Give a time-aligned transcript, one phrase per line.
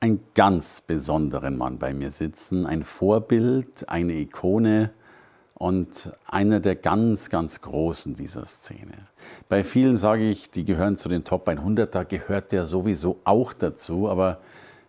[0.00, 4.90] einen ganz besonderen Mann bei mir sitzen, ein Vorbild, eine Ikone
[5.54, 9.08] und einer der ganz, ganz Großen dieser Szene.
[9.48, 13.54] Bei vielen sage ich, die gehören zu den Top 100, da gehört der sowieso auch
[13.54, 14.40] dazu, aber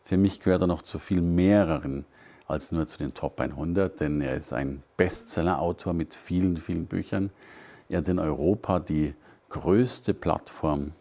[0.03, 2.05] für mich gehört er noch zu viel mehreren
[2.47, 7.29] als nur zu den Top 100, denn er ist ein Bestseller-Autor mit vielen, vielen Büchern.
[7.89, 9.13] Er hat in Europa die
[9.49, 10.91] größte Plattform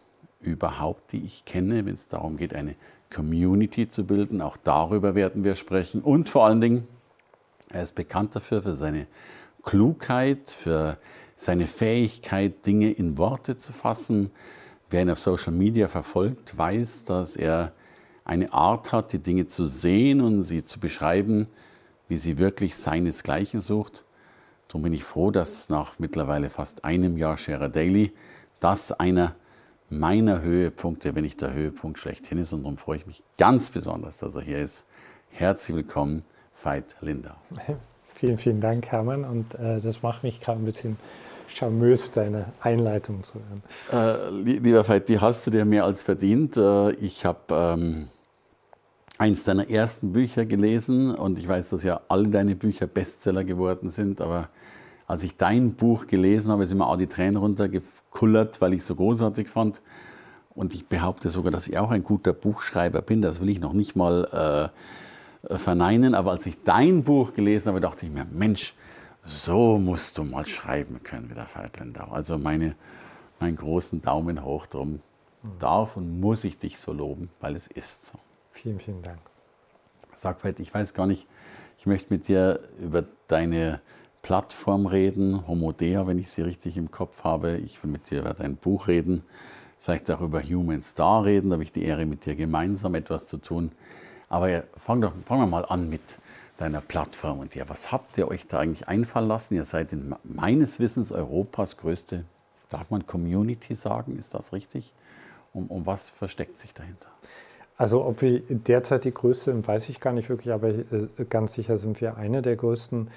[0.40, 2.76] überhaupt, die ich kenne, wenn es darum geht, eine
[3.14, 4.40] Community zu bilden.
[4.40, 6.00] Auch darüber werden wir sprechen.
[6.00, 6.88] Und vor allen Dingen,
[7.70, 9.06] er ist bekannt dafür, für seine
[9.62, 10.98] Klugheit, für
[11.36, 14.30] seine Fähigkeit, Dinge in Worte zu fassen.
[14.90, 17.72] Wer ihn auf Social Media verfolgt, weiß, dass er
[18.24, 21.46] eine Art hat, die Dinge zu sehen und sie zu beschreiben,
[22.08, 24.04] wie sie wirklich seinesgleichen sucht.
[24.68, 28.12] Darum bin ich froh, dass nach mittlerweile fast einem Jahr Scherer Daily
[28.58, 29.36] das einer
[29.88, 32.52] meiner Höhepunkte, wenn nicht der Höhepunkt schlechthin ist.
[32.52, 34.86] Und darum freue ich mich ganz besonders, dass er hier ist.
[35.30, 36.22] Herzlich willkommen,
[36.62, 37.34] Veit Lindau.
[38.14, 39.24] Vielen, vielen Dank, Hermann.
[39.26, 40.96] Und äh, das macht mich gerade ein bisschen
[41.48, 43.62] charmös, deine Einleitung zu hören.
[43.92, 46.56] Äh, lieber Veit, die hast du dir mehr als verdient.
[46.56, 48.08] Äh, ich habe ähm,
[49.18, 53.90] eins deiner ersten Bücher gelesen und ich weiß, dass ja alle deine Bücher Bestseller geworden
[53.90, 54.48] sind, aber
[55.06, 58.86] als ich dein Buch gelesen habe, sind mir auch die Tränen runtergekullert, weil ich es
[58.86, 59.82] so großartig fand.
[60.54, 63.22] Und ich behaupte sogar, dass ich auch ein guter Buchschreiber bin.
[63.22, 64.72] Das will ich noch nicht mal
[65.48, 66.14] äh, verneinen.
[66.14, 68.74] Aber als ich dein Buch gelesen habe, dachte ich mir, Mensch,
[69.22, 72.06] so musst du mal schreiben können wie der Feitlandau.
[72.10, 72.74] Also meine,
[73.38, 75.00] meinen großen Daumen hoch drum.
[75.60, 78.18] Darf und muss ich dich so loben, weil es ist so.
[78.50, 79.20] Vielen, vielen Dank.
[80.16, 81.28] Sag ich weiß gar nicht,
[81.78, 83.80] ich möchte mit dir über deine
[84.26, 87.58] Plattform reden, Homodea, wenn ich sie richtig im Kopf habe.
[87.58, 89.22] Ich will mit dir über dein Buch reden,
[89.78, 91.50] vielleicht auch über Human Star reden.
[91.50, 93.70] Da habe ich die Ehre, mit dir gemeinsam etwas zu tun.
[94.28, 96.18] Aber fangen wir mal an mit
[96.56, 97.68] deiner Plattform und dir.
[97.68, 99.54] Was habt ihr euch da eigentlich einfallen lassen?
[99.54, 102.24] Ihr seid in meines Wissens Europas größte,
[102.68, 104.92] darf man Community sagen, ist das richtig?
[105.52, 107.10] Um, um was versteckt sich dahinter?
[107.76, 110.84] Also ob wir derzeit die größte sind, weiß ich gar nicht wirklich, aber äh,
[111.30, 113.08] ganz sicher sind wir eine der größten.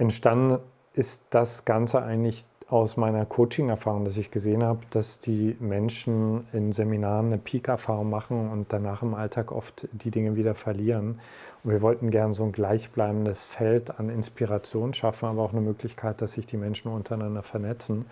[0.00, 0.60] Entstanden
[0.94, 6.72] ist das Ganze eigentlich aus meiner Coaching-Erfahrung, dass ich gesehen habe, dass die Menschen in
[6.72, 11.20] Seminaren eine Peak-Erfahrung machen und danach im Alltag oft die Dinge wieder verlieren.
[11.62, 16.22] Und wir wollten gerne so ein gleichbleibendes Feld an Inspiration schaffen, aber auch eine Möglichkeit,
[16.22, 18.06] dass sich die Menschen untereinander vernetzen.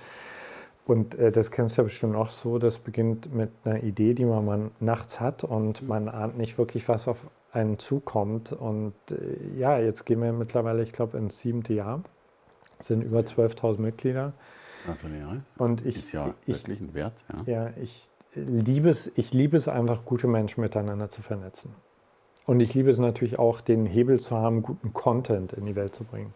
[0.86, 4.26] Und äh, das kennst du ja bestimmt auch so, das beginnt mit einer Idee, die
[4.26, 8.52] man, man nachts hat und man ahnt nicht wirklich, was auf einen zukommt.
[8.52, 12.02] Und äh, ja, jetzt gehen wir mittlerweile, ich glaube, ins siebte Jahr.
[12.80, 14.32] Sind über 12.000 Mitglieder.
[14.84, 15.42] Gratuliere.
[15.56, 17.24] Und ich, ist ja ich, wirklich ein Wert.
[17.32, 17.52] Ja.
[17.52, 21.74] ja, ich liebe es, ich liebe es einfach, gute Menschen miteinander zu vernetzen.
[22.46, 25.94] Und ich liebe es natürlich auch, den Hebel zu haben, guten Content in die Welt
[25.94, 26.32] zu bringen.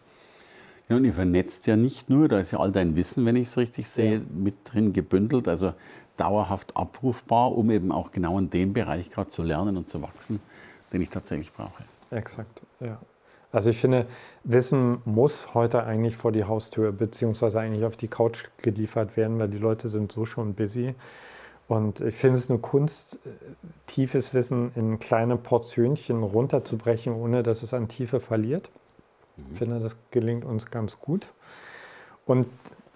[0.88, 3.48] Ja, und ihr vernetzt ja nicht nur, da ist ja all dein Wissen, wenn ich
[3.48, 4.20] es richtig sehe, ja.
[4.34, 5.72] mit drin gebündelt, also
[6.16, 10.40] dauerhaft abrufbar, um eben auch genau in dem Bereich gerade zu lernen und zu wachsen
[10.92, 11.84] den ich tatsächlich brauche.
[12.10, 12.98] Exakt, ja.
[13.52, 14.06] Also ich finde,
[14.44, 19.48] Wissen muss heute eigentlich vor die Haustür beziehungsweise eigentlich auf die Couch geliefert werden, weil
[19.48, 20.94] die Leute sind so schon busy.
[21.68, 23.18] Und ich finde es eine Kunst,
[23.86, 28.70] tiefes Wissen in kleine Portionchen runterzubrechen, ohne dass es an Tiefe verliert.
[29.36, 29.44] Mhm.
[29.52, 31.26] Ich finde, das gelingt uns ganz gut.
[32.24, 32.46] Und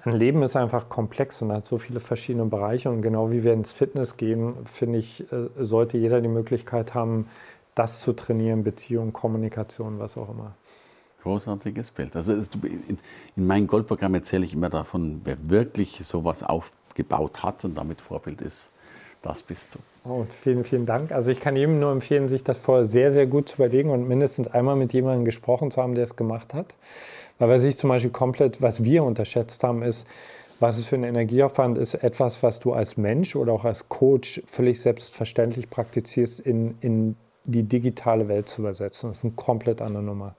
[0.04, 2.90] ein Leben ist einfach komplex und hat so viele verschiedene Bereiche.
[2.90, 7.28] Und genau wie wir ins Fitness gehen, finde ich, äh, sollte jeder die Möglichkeit haben,
[7.76, 10.56] das zu trainieren, Beziehung, Kommunikation, was auch immer.
[11.22, 12.16] Großartiges Bild.
[12.16, 12.98] Also in,
[13.36, 18.40] in meinem Goldprogramm erzähle ich immer davon, wer wirklich sowas aufgebaut hat und damit Vorbild
[18.40, 18.70] ist,
[19.22, 20.08] das bist du.
[20.08, 21.12] Oh, vielen, vielen Dank.
[21.12, 24.08] Also ich kann jedem nur empfehlen, sich das vorher sehr, sehr gut zu überlegen und
[24.08, 26.74] mindestens einmal mit jemandem gesprochen zu haben, der es gemacht hat.
[27.38, 30.06] Weil was ich zum Beispiel komplett, was wir unterschätzt haben, ist,
[30.60, 34.40] was es für ein Energieaufwand ist, etwas, was du als Mensch oder auch als Coach
[34.46, 39.10] völlig selbstverständlich praktizierst, in, in die digitale Welt zu übersetzen.
[39.10, 40.34] Das ist eine komplett andere Nummer.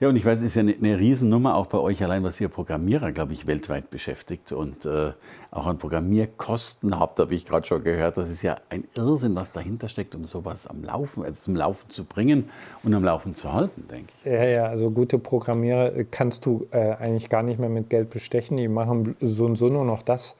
[0.00, 2.40] Ja, und ich weiß, es ist ja eine, eine Riesennummer auch bei euch allein, was
[2.40, 5.12] ihr Programmierer, glaube ich, weltweit beschäftigt und äh,
[5.50, 8.16] auch an Programmierkosten habt, habe ich gerade schon gehört.
[8.16, 11.90] Das ist ja ein Irrsinn, was dahinter steckt, um sowas am Laufen, also zum Laufen
[11.90, 12.48] zu bringen
[12.82, 14.32] und am Laufen zu halten, denke ich.
[14.32, 18.56] Ja, ja, also gute Programmierer kannst du äh, eigentlich gar nicht mehr mit Geld bestechen.
[18.56, 20.34] Die machen so und so nur noch das,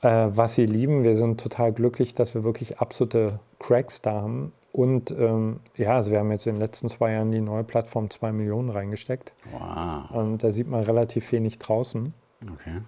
[0.00, 1.02] äh, was sie lieben.
[1.02, 4.54] Wir sind total glücklich, dass wir wirklich absolute Cracks da haben.
[4.72, 8.08] Und ähm, ja, also wir haben jetzt in den letzten zwei Jahren die neue Plattform
[8.10, 9.32] zwei Millionen reingesteckt.
[9.52, 10.10] Wow.
[10.10, 12.14] Und da sieht man relativ wenig draußen.
[12.52, 12.80] Okay.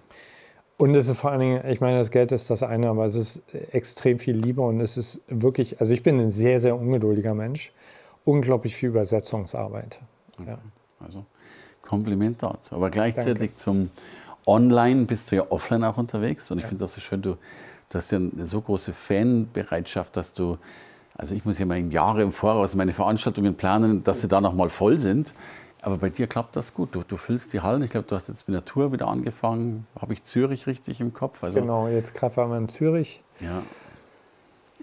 [0.77, 3.15] Und es ist vor allen Dingen, ich meine, das Geld ist das eine, aber es
[3.15, 3.41] ist
[3.71, 7.71] extrem viel Liebe und es ist wirklich, also ich bin ein sehr, sehr ungeduldiger Mensch.
[8.25, 9.99] Unglaublich viel Übersetzungsarbeit.
[10.39, 10.49] Okay.
[10.49, 10.59] Ja.
[10.99, 11.25] Also
[11.81, 12.75] Kompliment dazu.
[12.75, 13.53] Aber gleichzeitig Danke.
[13.53, 13.89] zum
[14.47, 16.69] Online bist du ja offline auch unterwegs und ich ja.
[16.69, 17.37] finde das so schön, du,
[17.89, 20.57] du hast ja eine so große Fanbereitschaft, dass du
[21.15, 24.53] also ich muss ja mal Jahre im Voraus meine Veranstaltungen planen, dass sie da noch
[24.53, 25.33] mal voll sind.
[25.81, 26.95] Aber bei dir klappt das gut.
[26.95, 27.83] Du, du füllst die Hallen.
[27.83, 29.85] Ich glaube, du hast jetzt mit der Tour wieder angefangen.
[29.99, 31.43] Habe ich Zürich richtig im Kopf?
[31.43, 33.21] Also genau, jetzt gerade waren wir in Zürich.
[33.41, 33.63] Ja.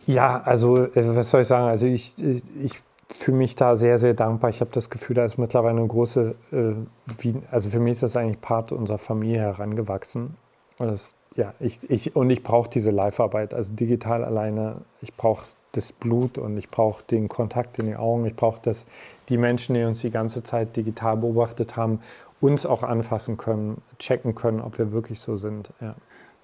[0.07, 1.69] Ja, also äh, was soll ich sagen?
[1.69, 4.51] Also ich, ich fühle mich da sehr, sehr dankbar.
[4.51, 8.17] Ich habe das Gefühl, da ist mittlerweile eine große, äh, also für mich ist das
[8.17, 10.37] eigentlich Part unserer Familie herangewachsen.
[10.79, 13.55] Und das, ja, ich, ich, und ich brauche diese Live-Arbeit.
[13.55, 18.27] Also digital alleine, ich brauche das Blut und ich brauche den Kontakt in die Augen.
[18.27, 18.87] Ich brauche, dass
[19.29, 22.01] die Menschen, die uns die ganze Zeit digital beobachtet haben,
[22.41, 25.71] uns auch anfassen können, checken können, ob wir wirklich so sind.
[25.81, 25.95] Ja.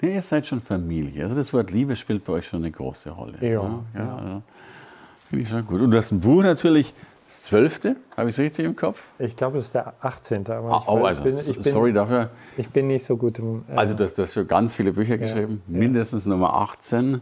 [0.02, 1.24] Ja, ihr seid schon Familie.
[1.24, 3.38] Also das Wort Liebe spielt bei euch schon eine große Rolle.
[3.40, 4.16] Ja, ja, ja.
[4.16, 4.42] Also
[5.28, 5.80] Finde ich schon gut.
[5.80, 6.94] Und du hast ein Buch natürlich,
[7.24, 9.08] das zwölfte, habe ich es richtig im Kopf?
[9.18, 10.46] Ich glaube, es ist der 18.
[10.48, 12.30] Aber ah, oh, also, bin, bin, sorry dafür.
[12.56, 13.64] Ich bin nicht so gut im.
[13.68, 17.20] Äh, also, du hast, du hast schon ganz viele Bücher geschrieben, mindestens Nummer 18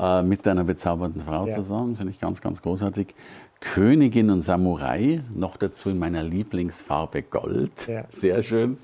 [0.00, 1.54] äh, mit deiner bezaubernden Frau ja.
[1.54, 1.96] zusammen.
[1.96, 3.14] Finde ich ganz, ganz großartig.
[3.60, 7.88] Königin und Samurai, noch dazu in meiner Lieblingsfarbe Gold.
[7.88, 8.04] Ja.
[8.08, 8.78] Sehr schön.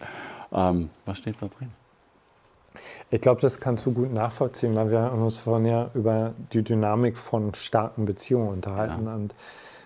[0.52, 1.70] Ähm, was steht da drin?
[3.10, 6.62] Ich glaube, das kannst du gut nachvollziehen, weil wir haben uns vorhin ja über die
[6.62, 9.06] Dynamik von starken Beziehungen unterhalten.
[9.06, 9.14] Ja.
[9.14, 9.34] Und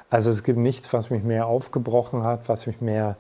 [0.09, 3.17] also es gibt nichts, was mich mehr aufgebrochen hat, was mich mehr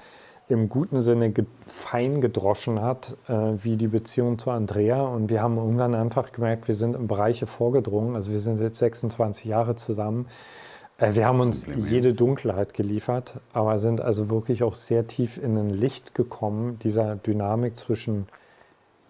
[0.50, 3.32] im guten Sinne ge fein gedroschen hat, äh,
[3.62, 5.02] wie die Beziehung zu Andrea.
[5.02, 8.16] Und wir haben irgendwann einfach gemerkt, wir sind in Bereiche vorgedrungen.
[8.16, 10.26] Also wir sind jetzt 26 Jahre zusammen.
[10.98, 15.56] Äh, wir haben uns jede Dunkelheit geliefert, aber sind also wirklich auch sehr tief in
[15.56, 18.26] ein Licht gekommen, dieser Dynamik zwischen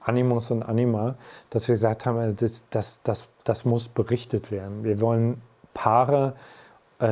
[0.03, 1.17] Animus und Anima,
[1.51, 4.85] dass wir gesagt haben, äh, das, das, das, das muss berichtet werden.
[4.85, 5.43] Wir wollen
[5.75, 6.60] Paare, äh,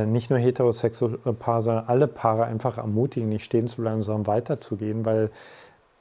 [0.06, 5.05] nicht nur heterosexuelle Paare, sondern alle Paare einfach ermutigen, nicht stehen zu bleiben, sondern weiterzugehen,
[5.05, 5.31] weil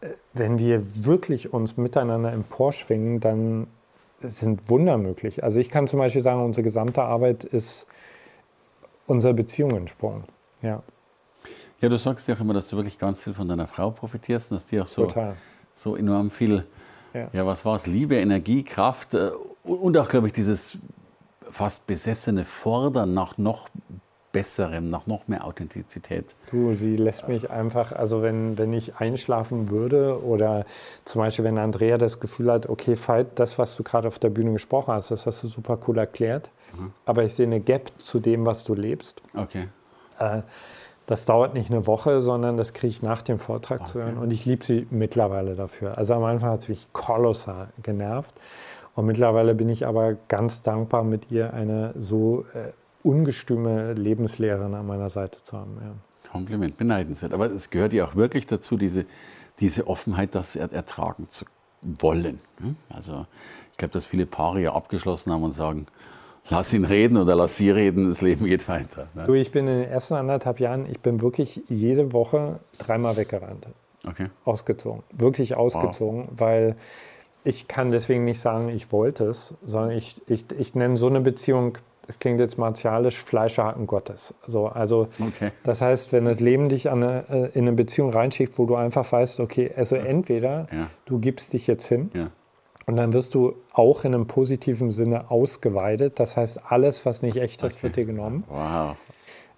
[0.02, 3.68] äh, wenn wir wirklich uns miteinander emporschwingen, dann
[4.22, 5.44] sind Wunder möglich.
[5.44, 7.86] Also ich kann zum Beispiel sagen, unsere gesamte Arbeit ist
[9.06, 10.24] unserer Beziehung entsprungen.
[10.62, 10.84] Ja.
[11.80, 14.52] Ja, du sagst ja auch immer, dass du wirklich ganz viel von deiner Frau profitierst
[14.52, 15.08] und dass die auch so,
[15.76, 16.66] so enorm viel,
[17.14, 17.30] ja.
[17.32, 19.30] ja was war es, Liebe, Energie, Kraft äh,
[19.64, 20.80] und auch, glaube ich, dieses
[21.52, 23.70] fast besessene Fordern nach noch
[24.34, 26.36] Besserem, nach noch mehr Authentizität.
[26.52, 30.66] Du, sie lässt mich einfach, also wenn, wenn ich einschlafen würde oder
[31.06, 34.30] zum Beispiel, wenn Andrea das Gefühl hat, okay, Veit, das, was du gerade auf der
[34.30, 36.92] Bühne gesprochen hast, das hast du super cool erklärt, mhm.
[37.06, 39.24] aber ich sehe eine Gap zu dem, was du lebst.
[39.34, 39.70] Okay.
[40.20, 40.42] Äh,
[41.08, 43.92] das dauert nicht eine Woche, sondern das kriege ich nach dem Vortrag okay.
[43.92, 45.98] zu hören und ich liebe sie mittlerweile dafür.
[45.98, 48.36] Also am Anfang hat es mich kolossal genervt.
[48.98, 52.72] Und mittlerweile bin ich aber ganz dankbar, mit ihr eine so äh,
[53.04, 55.78] ungestüme Lebenslehrerin an meiner Seite zu haben.
[55.80, 56.32] Ja.
[56.32, 57.32] Kompliment, beneidenswert.
[57.32, 59.06] Aber es gehört ja auch wirklich dazu, diese,
[59.60, 61.46] diese Offenheit, das er, ertragen zu
[61.84, 62.40] wollen.
[62.60, 62.76] Hm?
[62.90, 63.28] Also
[63.72, 65.86] ich glaube, dass viele Paare ja abgeschlossen haben und sagen,
[66.50, 69.10] lass ihn reden oder lass sie reden, das Leben geht weiter.
[69.14, 69.26] Ne?
[69.26, 73.68] Du, ich bin in den ersten anderthalb Jahren, ich bin wirklich jede Woche dreimal weggerannt.
[74.08, 74.32] Okay.
[74.44, 75.04] Ausgezogen.
[75.12, 76.40] Wirklich ausgezogen, wow.
[76.40, 76.76] weil
[77.48, 81.22] ich kann deswegen nicht sagen, ich wollte es, sondern ich, ich, ich nenne so eine
[81.22, 84.34] Beziehung, es klingt jetzt martialisch, Fleischerhaken Gottes.
[84.46, 85.52] So, also okay.
[85.64, 89.10] das heißt, wenn das Leben dich eine, äh, in eine Beziehung reinschickt, wo du einfach
[89.10, 90.90] weißt, okay, also entweder ja.
[91.06, 92.32] du gibst dich jetzt hin ja.
[92.86, 96.20] und dann wirst du auch in einem positiven Sinne ausgeweidet.
[96.20, 97.84] Das heißt, alles, was nicht echt ist, okay.
[97.84, 98.44] wird dir genommen.
[98.50, 98.98] Wow.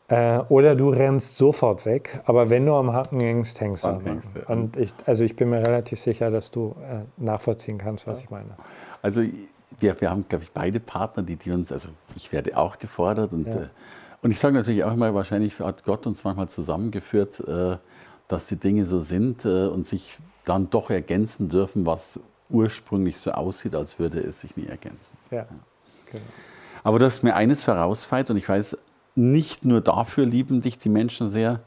[0.09, 4.01] Äh, oder du rennst sofort weg, aber wenn du am Haken hängst, hängst du.
[4.03, 4.41] Hängst, ja.
[4.47, 8.23] Und ich, also ich bin mir relativ sicher, dass du äh, nachvollziehen kannst, was ja.
[8.23, 8.49] ich meine.
[9.03, 9.21] Also
[9.79, 13.33] wir, wir haben, glaube ich, beide Partner, die, die uns, also ich werde auch gefordert
[13.33, 13.61] und, ja.
[13.61, 13.67] äh,
[14.23, 17.77] und ich sage natürlich auch immer, wahrscheinlich hat Gott uns manchmal zusammengeführt, äh,
[18.27, 23.31] dass die Dinge so sind äh, und sich dann doch ergänzen dürfen, was ursprünglich so
[23.31, 25.17] aussieht, als würde es sich nie ergänzen.
[25.29, 25.45] Ja.
[26.11, 26.23] Genau.
[26.83, 28.77] Aber du hast mir eines vorausfeit und ich weiß,
[29.15, 31.61] nicht nur dafür lieben dich die Menschen sehr,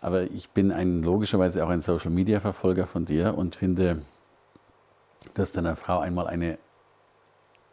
[0.00, 4.02] Aber ich bin ein, logischerweise auch ein Social-Media-Verfolger von dir und finde,
[5.32, 6.58] dass deiner Frau einmal eine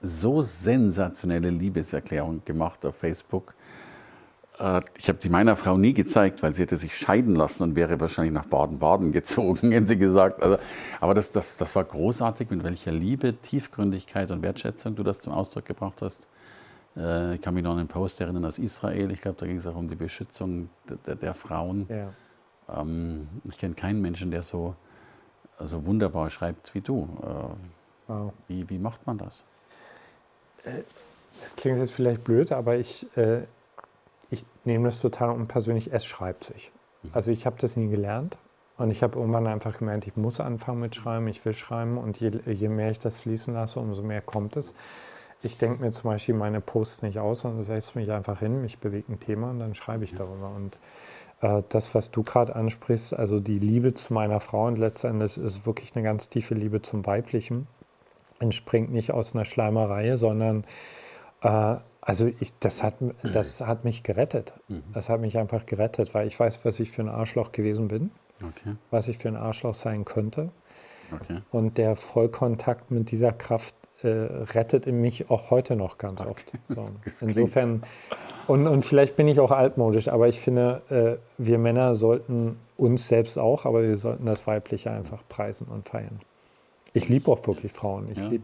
[0.01, 3.53] so sensationelle Liebeserklärung gemacht auf Facebook.
[4.59, 7.75] Äh, ich habe die meiner Frau nie gezeigt, weil sie hätte sich scheiden lassen und
[7.75, 10.41] wäre wahrscheinlich nach Baden-Baden gezogen, hätte sie gesagt.
[10.41, 10.57] Also,
[11.01, 15.33] aber das, das, das war großartig, mit welcher Liebe, Tiefgründigkeit und Wertschätzung du das zum
[15.33, 16.29] Ausdruck gebracht hast.
[16.95, 19.11] Äh, ich kann mich noch an einen Post erinnern aus Israel.
[19.11, 20.69] Ich glaube, da ging es auch um die Beschützung
[21.05, 21.87] der, der Frauen.
[21.89, 22.81] Ja.
[22.81, 24.75] Ähm, ich kenne keinen Menschen, der so,
[25.59, 27.07] so wunderbar schreibt wie du.
[27.21, 28.33] Äh, wow.
[28.47, 29.45] wie, wie macht man das?
[31.41, 33.41] Das klingt jetzt vielleicht blöd, aber ich, äh,
[34.29, 35.91] ich nehme das total unpersönlich.
[35.91, 36.71] Es schreibt sich.
[37.03, 37.09] Mhm.
[37.13, 38.37] Also ich habe das nie gelernt.
[38.77, 41.97] Und ich habe irgendwann einfach gemerkt, ich muss anfangen mit Schreiben, ich will schreiben.
[41.97, 44.73] Und je, je mehr ich das fließen lasse, umso mehr kommt es.
[45.43, 48.77] Ich denke mir zum Beispiel meine Posts nicht aus, sondern setze mich einfach hin, mich
[48.77, 50.49] bewegt ein Thema und dann schreibe ich darüber.
[50.49, 50.77] Und
[51.41, 55.65] äh, das, was du gerade ansprichst, also die Liebe zu meiner Frau und letztendlich ist
[55.65, 57.67] wirklich eine ganz tiefe Liebe zum Weiblichen
[58.41, 60.65] entspringt nicht aus einer Schleimerei, sondern
[61.41, 64.53] äh, also ich, das, hat, das hat mich gerettet.
[64.67, 64.83] Mhm.
[64.93, 68.11] Das hat mich einfach gerettet, weil ich weiß, was ich für ein Arschloch gewesen bin,
[68.41, 68.75] okay.
[68.89, 70.49] was ich für ein Arschloch sein könnte.
[71.11, 71.41] Okay.
[71.51, 74.07] Und der Vollkontakt mit dieser Kraft äh,
[74.53, 76.29] rettet in mich auch heute noch ganz okay.
[76.29, 76.51] oft.
[76.69, 77.25] So.
[77.25, 77.83] Insofern,
[78.47, 83.07] und, und vielleicht bin ich auch altmodisch, aber ich finde, äh, wir Männer sollten uns
[83.07, 86.19] selbst auch, aber wir sollten das Weibliche einfach preisen und feiern.
[86.93, 88.09] Ich liebe auch wirklich Frauen.
[88.11, 88.27] Ich ja.
[88.27, 88.43] liebe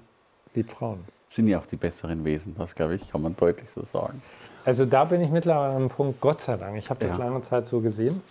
[0.58, 1.04] lieb Frauen.
[1.28, 4.22] Sind ja auch die besseren Wesen, das glaube ich, kann man deutlich so sagen.
[4.66, 6.78] Also da bin ich mittlerweile an einem Punkt, Gott sei Dank.
[6.78, 7.26] Ich habe das ja.
[7.26, 8.22] lange Zeit so gesehen,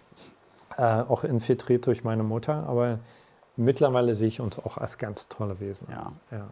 [0.76, 2.99] äh, auch infiltriert durch meine Mutter, aber
[3.56, 5.88] mittlerweile sehe ich uns auch als ganz tolle Wesen.
[5.90, 6.12] Ja.
[6.30, 6.49] ja.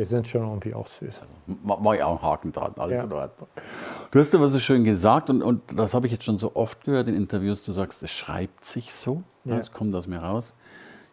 [0.00, 1.20] Wir sind schon irgendwie auch süß.
[1.20, 3.04] Also, Mache ich auch einen Haken dran, alles ja.
[3.04, 3.48] in Ordnung.
[4.10, 6.86] Du hast aber so schön gesagt, und, und das habe ich jetzt schon so oft
[6.86, 9.58] gehört in Interviews, du sagst, es schreibt sich so, ja.
[9.58, 10.54] es kommt aus mir raus.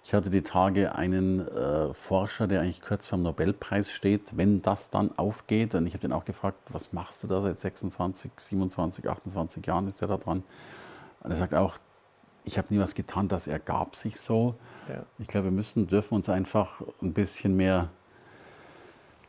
[0.06, 4.62] Ich hatte die Tage einen äh, Forscher, der eigentlich kurz vor dem Nobelpreis steht, wenn
[4.62, 5.76] das dann aufgeht.
[5.76, 9.90] Und ich habe den auch gefragt, was machst du da seit 26, 27, 28 Jahren
[9.90, 10.46] ist er da dran?
[11.24, 11.76] Und er sagt auch,
[12.46, 14.56] ich habe nie was getan, das ergab sich so.
[14.88, 15.04] Ja.
[15.20, 17.90] Ich glaube, wir müssen, dürfen uns einfach ein bisschen mehr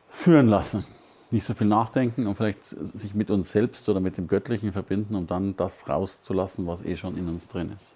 [0.09, 0.85] führen lassen.
[1.31, 5.15] Nicht so viel nachdenken und vielleicht sich mit uns selbst oder mit dem Göttlichen verbinden,
[5.15, 7.95] um dann das rauszulassen, was eh schon in uns drin ist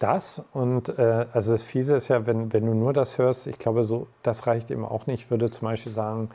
[0.00, 3.58] das und äh, also das Fiese ist ja, wenn, wenn du nur das hörst, ich
[3.58, 5.24] glaube, so, das reicht eben auch nicht.
[5.24, 6.30] Ich würde zum Beispiel sagen,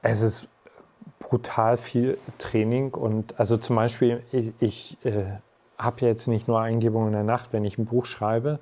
[0.00, 0.48] es ist
[1.20, 5.24] brutal viel Training und also zum Beispiel, ich, ich äh,
[5.78, 8.58] habe ja jetzt nicht nur Eingebungen in der Nacht, wenn ich ein Buch schreibe,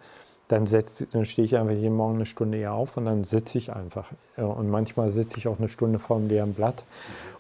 [0.51, 0.65] dann,
[1.13, 4.11] dann stehe ich einfach jeden Morgen eine Stunde eher auf und dann sitze ich einfach.
[4.37, 6.83] Und manchmal sitze ich auch eine Stunde vor dem leeren Blatt.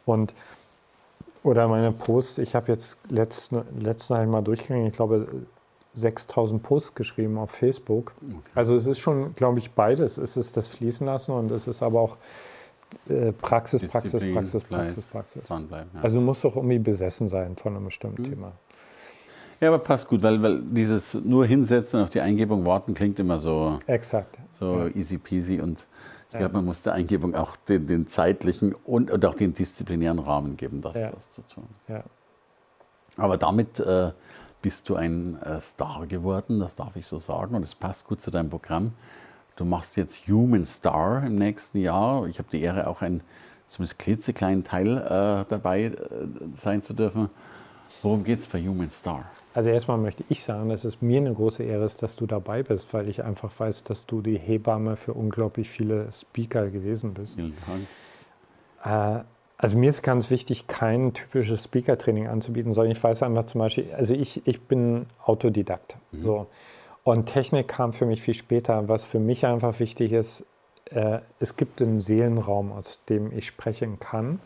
[0.06, 0.32] Und,
[1.42, 5.26] oder meine Posts, ich habe jetzt letzten, letzten Mal durchgegangen, ich glaube,
[5.94, 8.12] 6000 Posts geschrieben auf Facebook.
[8.22, 8.38] Okay.
[8.54, 10.16] Also es ist schon, glaube ich, beides.
[10.16, 12.16] Es ist das Fließen lassen und es ist aber auch
[13.08, 15.48] äh, Praxis, Praxis, Praxis, Praxis, Praxis.
[15.48, 15.84] Ja.
[16.00, 18.30] Also du musst doch irgendwie besessen sein von einem bestimmten mhm.
[18.30, 18.52] Thema.
[19.60, 23.20] Ja, aber passt gut, weil, weil dieses nur hinsetzen und auf die Eingebung warten klingt
[23.20, 24.38] immer so, Exakt.
[24.50, 24.88] so ja.
[24.88, 25.86] easy peasy und
[26.30, 30.20] ich glaube, man muss der Eingebung auch den, den zeitlichen und, und, auch den disziplinären
[30.20, 31.10] Rahmen geben, das, ja.
[31.10, 31.66] das zu tun.
[31.88, 32.04] Ja.
[33.16, 34.12] Aber damit äh,
[34.62, 38.20] bist du ein äh, Star geworden, das darf ich so sagen, und es passt gut
[38.20, 38.92] zu deinem Programm.
[39.56, 42.26] Du machst jetzt Human Star im nächsten Jahr.
[42.28, 43.22] Ich habe die Ehre, auch ein
[43.68, 45.96] zumindest klitzekleinen Teil äh, dabei äh,
[46.54, 47.28] sein zu dürfen.
[48.02, 49.24] Worum geht es bei Human Star?
[49.52, 52.62] Also erstmal möchte ich sagen, dass es mir eine große Ehre ist, dass du dabei
[52.62, 57.34] bist, weil ich einfach weiß, dass du die Hebamme für unglaublich viele Speaker gewesen bist.
[57.34, 57.56] Vielen
[58.84, 59.22] Dank.
[59.22, 59.24] Äh,
[59.58, 63.86] also mir ist ganz wichtig, kein typisches Speaker-Training anzubieten, sondern ich weiß einfach zum Beispiel,
[63.94, 65.96] also ich, ich bin Autodidakt.
[66.12, 66.22] Mhm.
[66.22, 66.46] So.
[67.02, 68.88] Und Technik kam für mich viel später.
[68.88, 70.44] Was für mich einfach wichtig ist,
[70.86, 74.40] äh, es gibt einen Seelenraum, aus dem ich sprechen kann.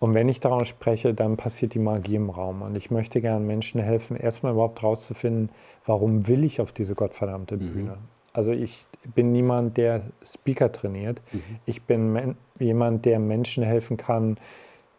[0.00, 2.62] Und wenn ich daraus spreche, dann passiert die Magie im Raum.
[2.62, 5.50] Und ich möchte gerne Menschen helfen, erstmal überhaupt herauszufinden,
[5.86, 7.72] warum will ich auf diese gottverdammte mhm.
[7.72, 7.90] Bühne?
[7.90, 8.18] Mhm.
[8.32, 11.20] Also ich bin niemand, der Speaker trainiert.
[11.32, 11.42] Mhm.
[11.66, 14.36] Ich bin jemand, der Menschen helfen kann,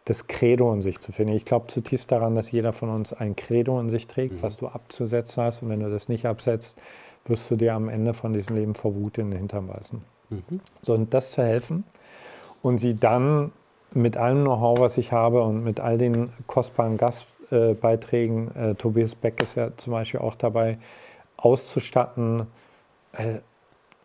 [0.04, 1.34] das Credo in sich zu finden.
[1.34, 4.42] Ich glaube zutiefst daran, dass jeder von uns ein Credo in sich trägt, mhm.
[4.42, 5.62] was du abzusetzen hast.
[5.62, 6.78] Und wenn du das nicht absetzt,
[7.26, 10.02] wirst du dir am Ende von diesem Leben vor Wut in den Hintern beißen.
[10.30, 10.60] Mhm.
[10.82, 11.84] So, und das zu helfen
[12.62, 13.52] und sie dann
[13.94, 19.42] mit allem Know-how, was ich habe und mit all den kostbaren Gastbeiträgen, äh, Tobias Beck
[19.42, 20.78] ist ja zum Beispiel auch dabei,
[21.38, 22.48] auszustatten,
[23.14, 23.40] äh,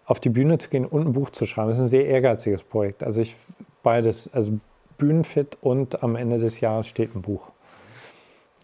[0.06, 1.68] auf die Bühne zu gehen und ein Buch zu schreiben.
[1.68, 3.02] Das ist ein sehr ehrgeiziges Projekt.
[3.02, 3.36] Also ich
[3.82, 4.58] beides, also
[4.98, 7.50] Bühnenfit und am Ende des Jahres steht ein Buch.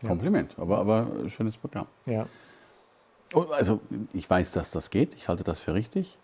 [0.06, 1.86] Kompliment, aber, aber schönes Programm.
[2.06, 2.26] Ja.
[3.52, 3.80] Also
[4.12, 5.14] ich weiß, dass das geht.
[5.14, 6.18] Ich halte das für richtig.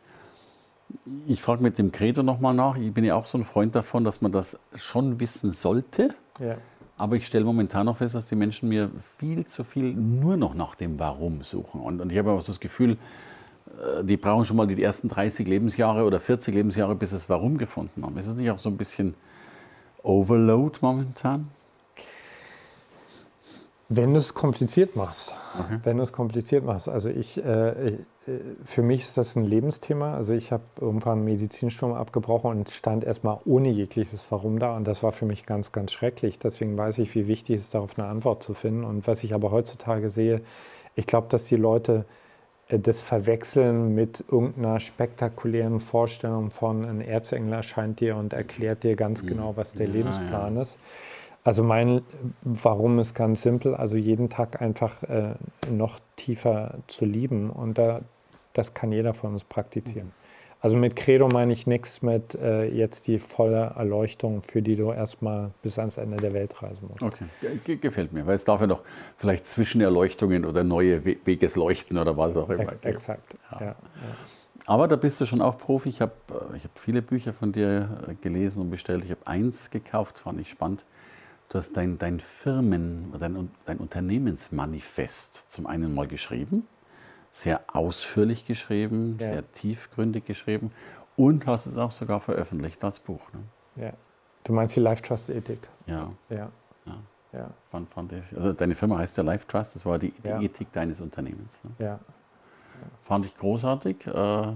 [1.27, 2.77] Ich frage mit dem Credo nochmal nach.
[2.77, 6.15] Ich bin ja auch so ein Freund davon, dass man das schon wissen sollte.
[6.39, 6.59] Ja.
[6.97, 10.55] Aber ich stelle momentan noch fest, dass die Menschen mir viel zu viel nur noch
[10.55, 11.81] nach dem Warum suchen.
[11.81, 12.97] Und, und ich habe auch so das Gefühl,
[13.77, 17.29] äh, die brauchen schon mal die ersten 30 Lebensjahre oder 40 Lebensjahre, bis sie das
[17.29, 18.17] Warum gefunden haben.
[18.17, 19.15] Ist es nicht auch so ein bisschen
[20.03, 21.49] Overload momentan?
[23.89, 25.33] Wenn du es kompliziert machst.
[25.59, 25.79] Okay.
[25.85, 26.89] Wenn du es kompliziert machst.
[26.89, 27.99] Also ich, äh, äh,
[28.65, 30.15] für mich ist das ein Lebensthema.
[30.15, 34.77] Also ich habe irgendwann ein Medizinstudium abgebrochen und stand erstmal ohne jegliches Warum da.
[34.77, 36.41] Und das war für mich ganz, ganz schrecklich.
[36.41, 38.83] Deswegen weiß ich, wie wichtig es ist, darauf eine Antwort zu finden.
[38.83, 40.43] Und was ich aber heutzutage sehe,
[40.97, 42.07] ich glaube, dass die Leute
[42.67, 48.97] äh, das verwechseln mit irgendeiner spektakulären Vorstellung von ein Erzengel erscheint dir und erklärt dir
[48.97, 49.29] ganz mhm.
[49.29, 50.63] genau, was der ja, Lebensplan ja.
[50.63, 50.77] ist.
[51.47, 52.03] Also mein
[52.43, 55.37] Warum ist ganz simpel, also jeden Tag einfach äh,
[55.71, 58.01] noch tiefer zu lieben und da,
[58.53, 60.11] das kann jeder von uns praktizieren.
[60.61, 64.91] Also mit Credo meine ich nichts mit äh, jetzt die volle Erleuchtung, für die du
[64.91, 67.03] erstmal bis ans Ende der Welt reisen musst.
[67.05, 67.27] Okay,
[67.63, 68.83] Ge gefällt mir, weil es darf ja noch
[69.17, 73.61] vielleicht Zwischenerleuchtungen oder neue We Wegesleuchten oder was auch immer Ex Exakt, ja.
[73.61, 73.77] Ja, ja.
[74.67, 75.91] Aber da bist du schon auch Profi.
[75.91, 76.11] Ich habe
[76.57, 79.05] ich hab viele Bücher von dir äh, gelesen und bestellt.
[79.05, 80.85] Ich habe eins gekauft, fand ich spannend.
[81.49, 86.67] Du hast dein, dein Firmen, dein, dein Unternehmensmanifest zum einen mal geschrieben,
[87.31, 89.29] sehr ausführlich geschrieben, ja.
[89.29, 90.73] sehr tiefgründig geschrieben
[91.17, 93.31] und hast es auch sogar veröffentlicht als Buch.
[93.33, 93.85] Ne?
[93.85, 93.93] Ja.
[94.43, 95.69] Du meinst die Life Trust Ethik?
[95.87, 96.11] Ja.
[96.31, 96.51] Ja.
[96.85, 96.97] ja.
[97.33, 97.51] ja.
[97.71, 98.37] Fand, fand ich.
[98.37, 100.41] Also deine Firma heißt ja Life Trust, das war die, die ja.
[100.41, 101.63] Ethik deines Unternehmens.
[101.65, 101.71] Ne?
[101.79, 102.01] Ja.
[103.03, 104.07] Fand ich großartig.
[104.07, 104.53] Äh,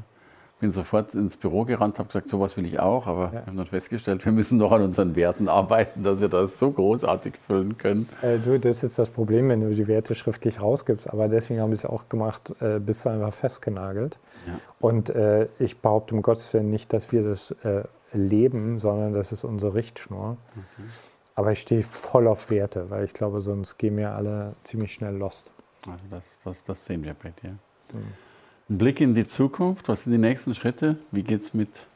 [0.60, 3.32] bin sofort ins Büro gerannt, habe gesagt, sowas will ich auch, aber ja.
[3.32, 6.70] wir haben dann festgestellt, wir müssen noch an unseren Werten arbeiten, dass wir das so
[6.70, 8.08] großartig füllen können.
[8.22, 11.70] Äh, du, das ist das Problem, wenn du die Werte schriftlich rausgibst, aber deswegen haben
[11.70, 14.18] wir es auch gemacht, äh, bist du einfach festgenagelt.
[14.46, 14.60] Ja.
[14.78, 19.32] Und äh, ich behaupte um Gottes Willen nicht, dass wir das äh, leben, sondern das
[19.32, 20.36] ist unsere Richtschnur.
[20.50, 20.88] Okay.
[21.34, 25.16] Aber ich stehe voll auf Werte, weil ich glaube, sonst gehen wir alle ziemlich schnell
[25.16, 25.50] lost.
[25.86, 27.50] Also das, das, das sehen wir bei dir.
[27.92, 28.29] Mhm.
[28.71, 29.89] Ein Blick in die Zukunft.
[29.89, 30.97] Was sind die nächsten Schritte?
[31.11, 31.89] Wie geht es mit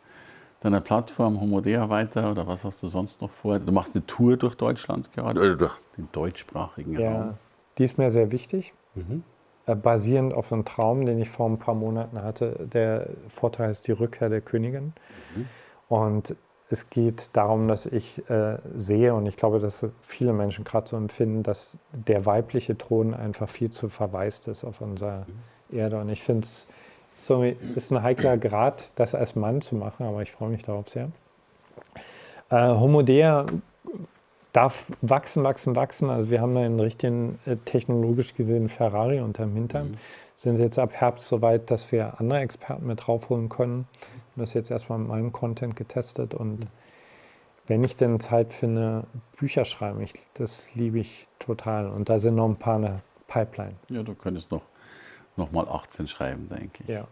[0.59, 3.61] deiner Plattform Homodea weiter oder was hast du sonst noch vor?
[3.61, 7.35] Du machst eine Tour durch Deutschland gerade oder durch den deutschsprachigen ja, Raum.
[7.79, 8.75] Die ist mir sehr wichtig.
[8.97, 9.23] Mhm.
[9.67, 12.67] Äh, basierend auf einem Traum, den ich vor ein paar Monaten hatte.
[12.73, 14.95] Der Vorteil ist die Rückkehr der Königin.
[15.37, 15.47] Mhm.
[15.89, 16.35] Und
[16.71, 20.97] es geht darum, dass ich äh, sehe, und ich glaube, dass viele Menschen gerade so
[20.97, 25.54] empfinden, dass der weibliche Thron einfach viel zu verwaist ist auf unserer mhm.
[25.75, 26.01] Erde.
[26.01, 26.67] Und ich finde es
[27.77, 31.11] ist ein heikler Grad, das als Mann zu machen, aber ich freue mich darauf sehr.
[32.51, 33.47] Äh, Homodea
[34.53, 36.11] darf wachsen, wachsen, wachsen.
[36.11, 39.93] Also wir haben da einen richtigen äh, technologisch gesehen Ferrari unterm Hintern.
[39.93, 39.99] Mhm.
[40.37, 43.87] Sind jetzt ab Herbst so weit, dass wir andere Experten mit draufholen können.
[44.37, 46.35] Das jetzt erstmal mit meinem Content getestet.
[46.35, 46.67] Und mhm.
[47.67, 49.05] wenn ich denn Zeit finde,
[49.37, 51.89] Bücher schreiben, ich, das liebe ich total.
[51.89, 53.75] Und da sind noch ein paar in der Pipeline.
[53.89, 54.63] Ja, du könntest noch
[55.37, 56.89] nochmal 18 schreiben, denke ich.
[56.89, 57.07] Ja.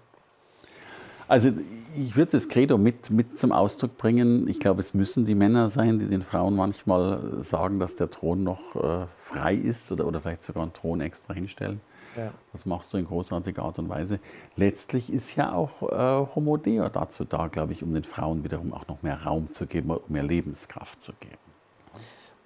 [1.29, 1.51] Also
[1.97, 4.49] ich würde das Credo mit, mit zum Ausdruck bringen.
[4.49, 8.43] Ich glaube, es müssen die Männer sein, die den Frauen manchmal sagen, dass der Thron
[8.43, 11.81] noch äh, frei ist oder, oder vielleicht sogar einen Thron extra hinstellen.
[12.17, 12.33] Ja.
[12.53, 14.21] Das machst du in großartiger Art und Weise.
[14.57, 18.87] Letztlich ist ja auch äh, Homodea dazu da, glaube ich, um den Frauen wiederum auch
[18.89, 21.42] noch mehr Raum zu geben, um mehr Lebenskraft zu geben.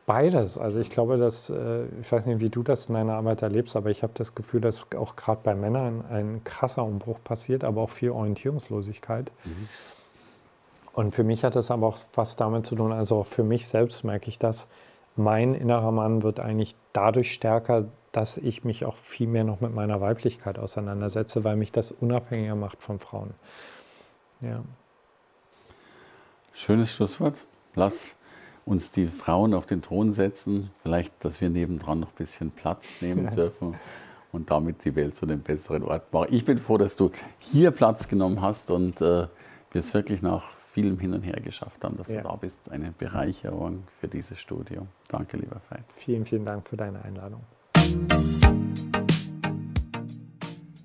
[0.06, 0.56] Beides.
[0.56, 3.74] Also ich glaube, dass, äh, ich weiß nicht, wie du das in deiner Arbeit erlebst,
[3.74, 7.82] aber ich habe das Gefühl, dass auch gerade bei Männern ein krasser Umbruch passiert, aber
[7.82, 9.32] auch viel Orientierungslosigkeit.
[9.44, 9.68] Mhm.
[10.92, 13.66] Und für mich hat das aber auch was damit zu tun, also auch für mich
[13.66, 14.68] selbst merke ich das,
[15.16, 19.74] mein innerer Mann wird eigentlich dadurch stärker, dass ich mich auch viel mehr noch mit
[19.74, 23.34] meiner Weiblichkeit auseinandersetze, weil mich das unabhängiger macht von Frauen.
[24.40, 24.62] Ja.
[26.54, 27.44] Schönes Schlusswort.
[27.74, 28.16] Lass
[28.66, 33.00] uns die Frauen auf den Thron setzen, vielleicht, dass wir nebendran noch ein bisschen Platz
[33.00, 33.76] nehmen dürfen
[34.32, 36.28] und damit die Welt zu einem besseren Ort machen.
[36.30, 39.28] Ich bin froh, dass du hier Platz genommen hast und äh,
[39.70, 42.22] wir es wirklich nach vielem Hin und Her geschafft haben, dass ja.
[42.22, 42.70] du da bist.
[42.70, 44.86] Eine Bereicherung für dieses Studio.
[45.08, 45.84] Danke, lieber Veit.
[45.94, 47.42] Vielen, vielen Dank für deine Einladung.